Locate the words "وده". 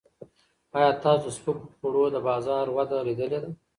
2.77-2.97